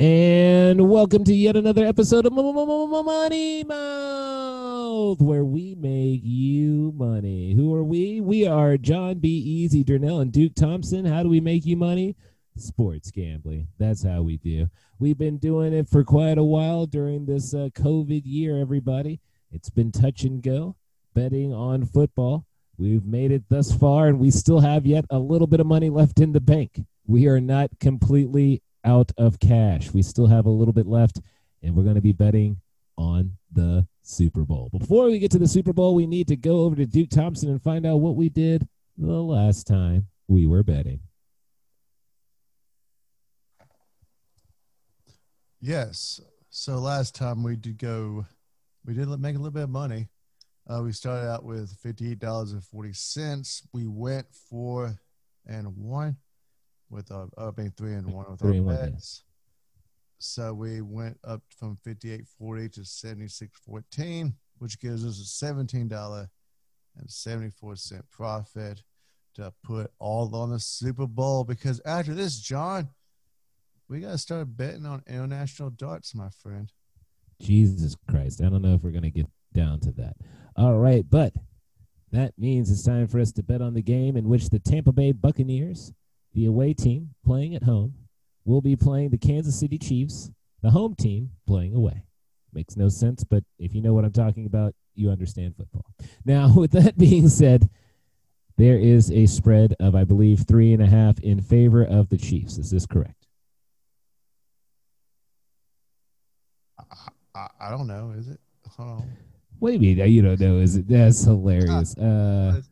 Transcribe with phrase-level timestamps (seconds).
[0.00, 7.52] And welcome to yet another episode of Money Mouth, where we make you money.
[7.54, 8.20] Who are we?
[8.20, 9.28] We are John B.
[9.28, 11.04] Easy Durnell and Duke Thompson.
[11.04, 12.14] How do we make you money?
[12.56, 13.66] Sports gambling.
[13.78, 14.68] That's how we do.
[15.00, 19.18] We've been doing it for quite a while during this uh, COVID year, everybody.
[19.50, 20.76] It's been touch and go,
[21.12, 22.46] betting on football.
[22.76, 25.90] We've made it thus far, and we still have yet a little bit of money
[25.90, 26.84] left in the bank.
[27.04, 29.92] We are not completely out of cash.
[29.92, 31.20] We still have a little bit left,
[31.62, 32.56] and we're going to be betting
[32.96, 34.70] on the Super Bowl.
[34.72, 37.50] Before we get to the Super Bowl, we need to go over to Duke Thompson
[37.50, 41.00] and find out what we did the last time we were betting.
[45.60, 46.20] Yes.
[46.50, 48.24] So last time we did go,
[48.86, 50.08] we did make a little bit of money.
[50.66, 53.62] Uh, we started out with fifty-eight dollars and forty cents.
[53.72, 54.98] We went four
[55.46, 56.16] and one
[56.90, 59.24] with our uh, being three and one with Three our and one, bets.
[60.18, 65.88] So we went up from fifty-eight forty to seventy-six fourteen, which gives us a seventeen
[65.88, 66.28] dollar
[66.98, 68.82] and seventy-four cent profit
[69.34, 71.44] to put all on the Super Bowl.
[71.44, 72.88] Because after this, John,
[73.88, 76.72] we gotta start betting on international darts, my friend.
[77.40, 78.42] Jesus Christ.
[78.42, 80.16] I don't know if we're going to get down to that.
[80.56, 81.32] All right, but
[82.10, 84.90] that means it's time for us to bet on the game in which the Tampa
[84.90, 85.92] Bay Buccaneers,
[86.38, 87.92] the away team playing at home,
[88.44, 90.30] will be playing the Kansas City Chiefs,
[90.62, 92.04] the home team playing away.
[92.52, 95.84] Makes no sense, but if you know what I'm talking about, you understand football.
[96.24, 97.68] Now, with that being said,
[98.56, 102.16] there is a spread of, I believe, three and a half in favor of the
[102.16, 102.56] Chiefs.
[102.56, 103.26] Is this correct?
[107.34, 108.14] I, I don't know.
[108.16, 108.38] Is it?
[108.76, 109.12] Hold on.
[109.58, 110.08] What do you mean?
[110.08, 110.58] You don't know?
[110.58, 110.86] Is it?
[110.86, 111.98] That's hilarious.
[111.98, 112.62] Uh,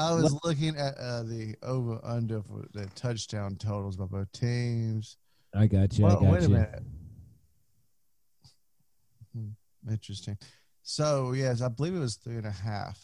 [0.00, 5.16] I was looking at uh, the over under for the touchdown totals by both teams.
[5.54, 6.06] I got you.
[6.06, 6.48] I got wait a you.
[6.48, 6.82] minute.
[9.34, 9.48] Hmm,
[9.90, 10.38] Interesting.
[10.82, 12.98] So yes, I believe it was three and a half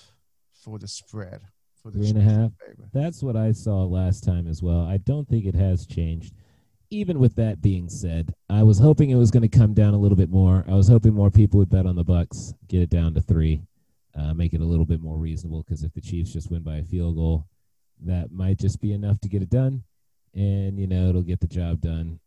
[0.53, 1.41] for the spread.
[1.83, 2.51] For the Three and a half?
[2.67, 2.89] favor.
[2.93, 4.81] That's what I saw last time as well.
[4.87, 6.35] I don't think it has changed.
[6.91, 9.99] Even with that being said, I was hoping it was going to come down a
[9.99, 10.65] little bit more.
[10.69, 13.61] I was hoping more people would bet on the Bucks, get it down to three,
[14.19, 15.63] uh, make it a little bit more reasonable.
[15.63, 17.47] Because if the Chiefs just win by a field goal,
[18.05, 19.83] that might just be enough to get it done,
[20.35, 22.19] and you know it'll get the job done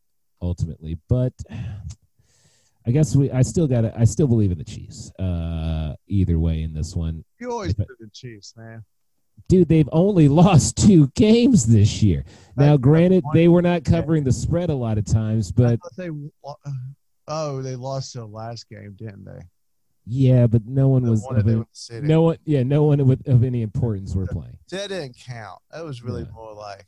[0.41, 0.97] ultimately.
[1.07, 1.33] But
[2.87, 5.11] I guess we, I still got I still believe in the Chiefs.
[5.19, 8.83] Uh, either way in this one, You always If I- put the Chiefs, man.
[9.47, 12.25] dude, they've only lost two games this year.
[12.55, 16.09] Now, granted, they were not covering the spread a lot of times, but they.
[17.31, 19.39] Oh, they lost the last game, didn't they?
[20.09, 22.07] Yeah, but no one The was one of they any, went City.
[22.07, 24.57] no one, yeah, no one with, of any importance were playing.
[24.71, 25.59] that didn't count.
[25.71, 26.31] That was really Yeah.
[26.33, 26.87] more like,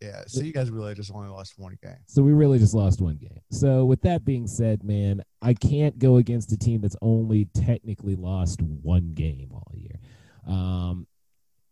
[0.00, 0.22] yeah.
[0.26, 1.96] So you guys really just only lost one game.
[2.06, 3.40] So we really just lost one game.
[3.50, 8.16] So with that being said, man, I can't go against a team that's only technically
[8.16, 10.00] lost one game all year.
[10.46, 11.06] Um,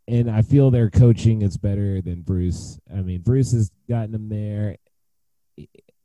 [0.07, 2.79] and I feel their coaching is better than Bruce.
[2.93, 4.77] I mean, Bruce has gotten them there,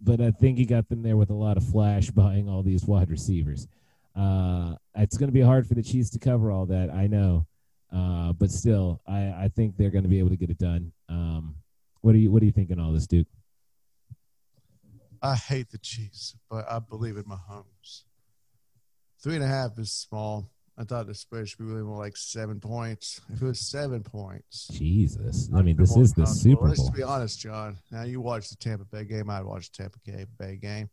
[0.01, 2.85] but I think he got them there with a lot of flash buying all these
[2.85, 3.67] wide receivers.
[4.15, 6.89] Uh, it's going to be hard for the Chiefs to cover all that.
[6.89, 7.47] I know,
[7.93, 10.91] uh, but still, I, I think they're going to be able to get it done.
[11.09, 11.55] Um,
[12.01, 13.27] what do you What do you think on all this, Duke?
[15.21, 18.03] I hate the Chiefs, but I believe in Mahomes.
[19.23, 20.51] Three and a half is small.
[20.77, 23.21] I thought the spread should be really more like seven points.
[23.33, 25.49] If it was seven points, Jesus.
[25.55, 26.25] I mean, this is the.
[26.25, 26.91] Super Let's Bowl.
[26.91, 27.77] be honest, John.
[27.91, 29.29] Now you watched the Tampa Bay game.
[29.29, 29.99] I watched the Tampa
[30.37, 30.89] Bay game.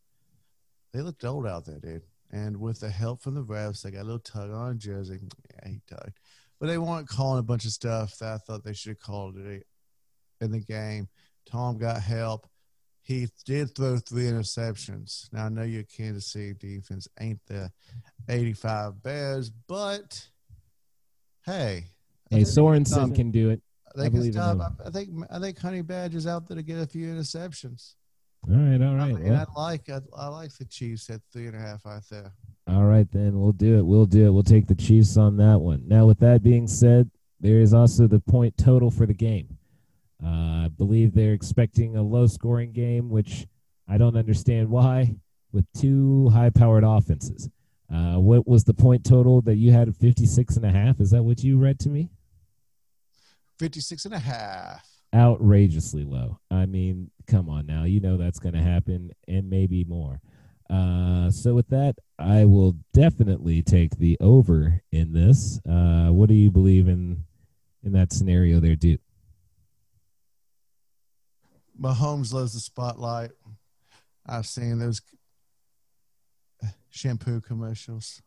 [0.92, 2.02] They looked old out there, dude.
[2.32, 5.20] And with the help from the refs, they got a little tug on jersey.
[5.50, 6.18] Yeah, he tugged.
[6.58, 9.36] But they weren't calling a bunch of stuff that I thought they should have called
[9.36, 9.66] it
[10.40, 11.08] in the game.
[11.46, 12.48] Tom got help.
[13.02, 15.32] He did throw three interceptions.
[15.32, 17.70] Now I know your Kansas City defense ain't the
[18.28, 20.28] 85 Bears, but
[21.44, 21.86] hey,
[22.30, 23.60] I Hey, can Sorensen can do it.
[23.94, 24.74] I can believe in stop.
[24.80, 27.94] I, I think I think Honey Badge is out there to get a few interceptions.
[28.50, 31.46] All right, all I mean, well, I like I, I like the Chiefs at three
[31.46, 32.32] and a half out there.
[32.66, 33.82] all right, then we'll do it.
[33.86, 34.30] We'll do it.
[34.30, 35.84] We'll take the Chiefs on that one.
[35.86, 37.08] Now, with that being said,
[37.40, 39.58] there is also the point total for the game.
[40.24, 43.46] Uh, I believe they're expecting a low scoring game, which
[43.88, 45.16] I don't understand why,
[45.52, 47.48] with two high powered offenses.
[47.92, 51.00] Uh, what was the point total that you had at 56 and a half?
[51.00, 52.08] Is that what you read to me?
[53.58, 54.91] 56 and a half.
[55.14, 56.38] Outrageously low.
[56.50, 57.84] I mean, come on now.
[57.84, 60.20] You know that's going to happen and maybe more.
[60.70, 65.60] Uh, so with that, I will definitely take the over in this.
[65.68, 67.24] Uh, what do you believe in
[67.84, 69.00] in that scenario there, Duke?
[71.78, 73.32] Mahomes loves the spotlight.
[74.24, 75.00] I've seen those
[76.90, 78.22] shampoo commercials.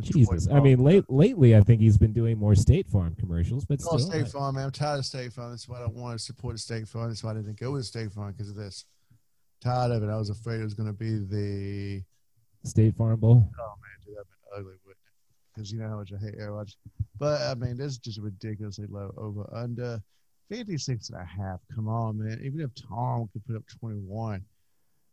[0.00, 3.80] Jesus, I mean, late lately, I think he's been doing more State Farm commercials, but
[3.80, 4.64] still, State I- Farm, man.
[4.64, 5.50] I'm tired of State Farm.
[5.50, 7.08] That's why I don't want to support State Farm.
[7.08, 8.84] That's why I didn't go with State Farm because of this.
[9.60, 10.08] Tired of it.
[10.08, 12.02] I was afraid it was going to be the
[12.68, 13.48] State Farm Bowl.
[13.58, 15.54] oh man, dude, that'd been ugly, wouldn't it?
[15.54, 16.76] Because you know how much I hate AirWatch.
[17.18, 20.00] But I mean, this is just ridiculously low over under
[20.48, 21.60] 56 and a half.
[21.74, 22.40] Come on, man.
[22.42, 24.42] Even if Tom could put up 21.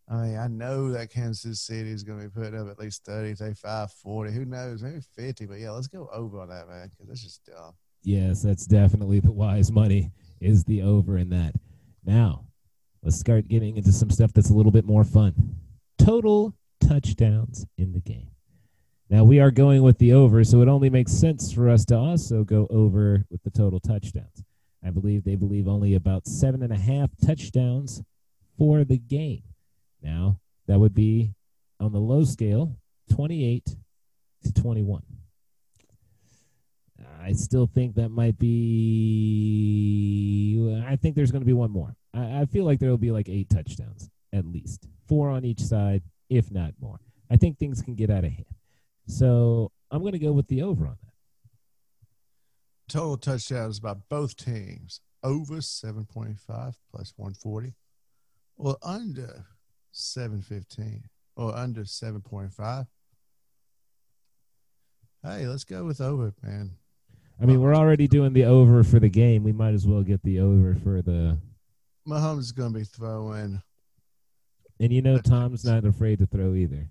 [0.09, 3.03] I mean, I know that Kansas City is going to be putting up at least
[3.03, 4.31] 30, 35, 40.
[4.31, 4.81] Who knows?
[4.81, 5.45] Maybe 50.
[5.45, 7.73] But yeah, let's go over on that, man, because that's just dumb.
[8.03, 11.55] Yes, that's definitely the wise money is the over in that.
[12.05, 12.45] Now,
[13.03, 15.57] let's start getting into some stuff that's a little bit more fun.
[15.97, 18.29] Total touchdowns in the game.
[19.09, 21.97] Now we are going with the over, so it only makes sense for us to
[21.97, 24.43] also go over with the total touchdowns.
[24.85, 28.03] I believe they believe only about seven and a half touchdowns
[28.57, 29.43] for the game.
[30.07, 31.33] Now that would be
[31.79, 32.77] on the low scale,
[33.11, 33.75] twenty-eight
[34.45, 35.03] to twenty-one.
[37.21, 38.53] I still think that might be.
[40.87, 41.97] I think there's going to be one more.
[42.13, 45.59] I, I feel like there will be like eight touchdowns at least, four on each
[45.59, 46.99] side, if not more.
[47.29, 48.45] I think things can get out of hand.
[49.07, 51.11] So I'm going to go with the over on that.
[52.87, 57.73] Total touchdowns by both teams over 7.5 plus 140
[58.57, 59.45] or under
[59.97, 61.03] 715
[61.35, 62.87] or under 7.5.
[65.23, 66.71] Hey, let's go with over, man.
[67.41, 69.43] I mean, we're already doing the over for the game.
[69.43, 71.37] We might as well get the over for the.
[72.07, 73.61] Mahomes is going to be throwing.
[74.79, 76.87] And you know, Tom's not afraid to throw either.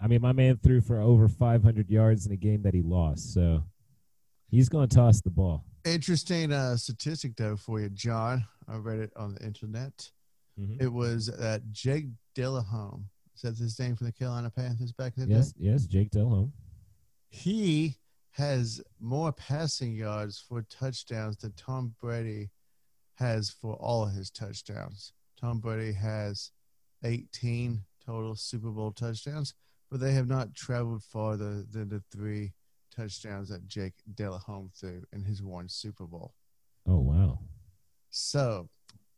[0.00, 3.32] I mean, my man threw for over 500 yards in a game that he lost,
[3.32, 3.62] so
[4.48, 5.64] he's going to toss the ball.
[5.84, 8.44] Interesting uh, statistic, though, for you, John.
[8.68, 10.10] I read it on the internet.
[10.62, 10.80] Mhm.
[10.82, 13.04] It was that Jake Dillahome,
[13.34, 15.34] is that his name for the Carolina Panthers back in the day?
[15.34, 16.52] Yes, yes, Jake Delhomme.
[17.28, 17.98] he
[18.32, 22.50] has more passing yards for touchdowns than Tom Brady
[23.14, 25.12] has for all of his touchdowns.
[25.36, 26.50] Tom Brady has
[27.02, 29.54] 18 total Super Bowl touchdowns,
[29.90, 32.52] but they have not traveled farther than the three
[32.90, 36.34] touchdowns that Jake Delahome threw in his one Super Bowl.
[36.86, 37.38] Oh wow.
[38.10, 38.68] So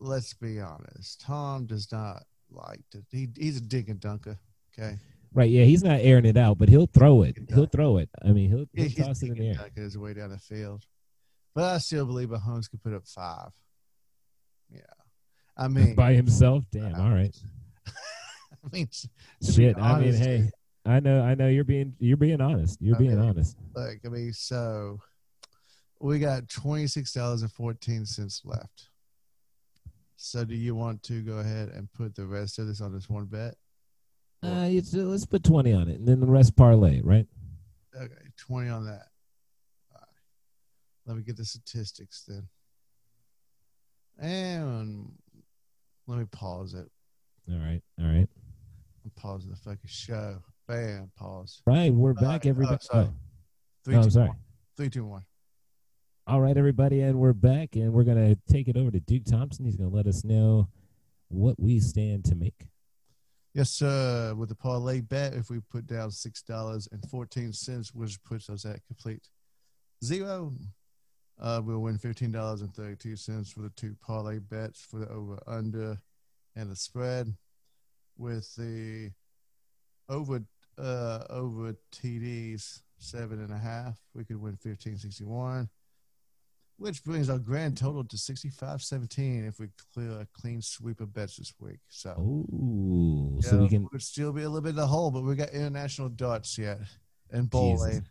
[0.04, 1.20] let's be honest.
[1.20, 4.38] Tom does not like to, he, he's a dig and dunker.
[4.78, 4.98] Okay.
[5.32, 7.36] Right, yeah, he's not airing it out, but he'll throw it.
[7.36, 8.08] He He'll throw it.
[8.24, 9.70] I mean, he'll, he'll he's toss it in the air.
[9.74, 10.84] his way down the field.
[11.54, 13.50] But I still believe Mahomes could put up five.
[14.70, 14.80] Yeah.
[15.56, 16.64] I mean, By himself?
[16.70, 17.34] Damn, all right.
[17.86, 18.88] I mean,
[19.42, 19.76] Shit.
[19.76, 20.50] I mean, hey,
[20.86, 22.80] I know I know you're being you're being honest.
[22.80, 23.56] You're being honest.
[23.74, 24.98] Like, I mean, so
[26.00, 28.88] we got $26.14 left.
[30.24, 33.10] So do you want to go ahead and put the rest of this on this
[33.10, 33.56] one bet?
[34.42, 37.26] Uh, it's, uh, let's put 20 on it and then the rest parlay, right?
[37.94, 39.02] Okay, 20 on that.
[39.92, 40.08] All right.
[41.06, 42.48] Let me get the statistics then.
[44.18, 45.12] And
[46.06, 46.88] let me pause it.
[47.52, 47.82] All right.
[48.00, 48.28] All right.
[49.04, 50.38] I'm pausing the fucking show.
[50.66, 51.60] Bam, pause.
[51.66, 52.78] Right, we're back everybody.
[52.80, 53.08] sorry.
[53.08, 53.14] oh.
[53.84, 54.28] Three, Oh, I'm two, sorry.
[54.28, 54.38] one.
[54.78, 55.24] Three, two, one.
[56.26, 59.66] All right, everybody, and we're back, and we're gonna take it over to Duke Thompson.
[59.66, 60.68] He's gonna let us know
[61.28, 62.66] what we stand to make.
[63.52, 64.34] Yes, sir.
[64.34, 68.48] With the parlay bet, if we put down six dollars and fourteen cents, which puts
[68.48, 69.28] us at complete
[70.02, 70.54] zero,
[71.38, 75.08] uh, we'll win fifteen dollars and thirty-two cents for the two parlay bets for the
[75.10, 75.98] over under
[76.56, 77.34] and the spread.
[78.16, 79.10] With the
[80.08, 80.42] over
[80.78, 85.68] uh, over TDs seven and a half, we could win fifteen sixty-one,
[86.76, 91.12] which brings our grand total to sixty-five seventeen if we clear a clean sweep of
[91.14, 91.78] bets this week.
[91.88, 92.10] So.
[92.18, 93.88] Oh, so we Yeah, can.
[93.92, 96.80] would still be a little bit in the hole, but we got international darts yet
[97.30, 98.06] and bowling.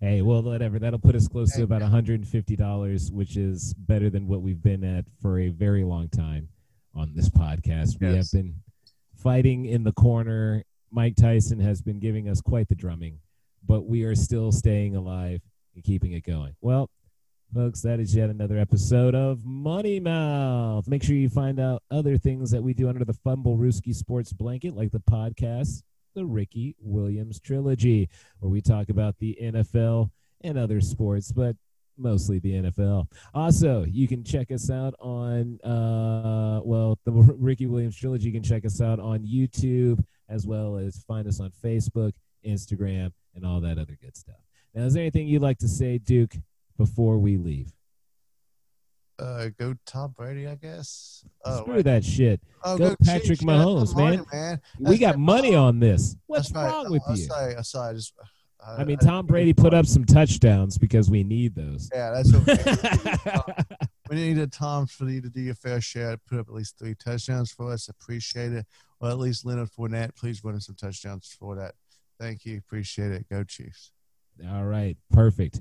[0.00, 0.78] Hey, well, whatever.
[0.78, 5.04] That'll put us close to about $150, which is better than what we've been at
[5.20, 6.48] for a very long time
[6.94, 8.00] on this podcast.
[8.00, 8.54] We have been
[9.16, 10.62] fighting in the corner.
[10.92, 13.18] Mike Tyson has been giving us quite the drumming,
[13.66, 15.40] but we are still staying alive
[15.74, 16.54] and keeping it going.
[16.60, 16.90] Well,
[17.54, 20.86] folks, that is yet another episode of Money Mouth.
[20.86, 24.32] Make sure you find out other things that we do under the Fumble Rooski Sports
[24.32, 25.82] blanket, like the podcast,
[26.14, 28.08] the Ricky Williams trilogy,
[28.40, 30.10] where we talk about the NFL
[30.42, 31.56] and other sports, but
[31.96, 33.06] mostly the NFL.
[33.34, 38.26] Also, you can check us out on, uh, well, the Ricky Williams trilogy.
[38.26, 42.12] You can check us out on YouTube as well as find us on Facebook,
[42.46, 44.36] Instagram, and all that other good stuff.
[44.74, 46.34] Now, is there anything you'd like to say, Duke,
[46.78, 47.72] before we leave?
[49.18, 51.24] Uh, go Tom Brady, I guess.
[51.44, 51.84] Oh, Screw wait.
[51.86, 52.40] that shit.
[52.62, 53.42] oh go Patrick Chiefs.
[53.42, 54.24] Mahomes, man.
[54.32, 54.60] man.
[54.78, 55.18] we got right.
[55.18, 56.16] money on this.
[56.26, 56.66] What's right.
[56.66, 57.22] wrong with I'm you?
[57.24, 57.56] sorry.
[57.56, 57.90] I'm sorry.
[57.90, 58.14] I just.
[58.66, 61.88] I mean, Tom Brady put up some touchdowns because we need those.
[61.94, 63.66] Yeah, that's what we need.
[64.10, 66.16] we needed Tom for you to do your fair share.
[66.28, 67.88] Put up at least three touchdowns for us.
[67.88, 68.66] Appreciate it.
[69.00, 71.74] Well, at least Leonard Fournette, please win us some touchdowns for that.
[72.20, 72.58] Thank you.
[72.58, 73.26] Appreciate it.
[73.30, 73.92] Go Chiefs.
[74.48, 75.60] All right, perfect.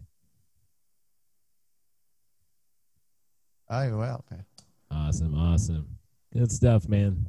[3.70, 4.46] Right, we're man.
[4.90, 5.88] Awesome, awesome.
[6.34, 7.28] Good stuff, man.